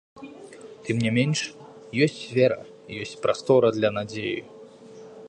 [0.87, 1.39] Тым не менш,
[2.05, 2.59] ёсць вера,
[3.05, 4.37] ёсць прастора для надзеі.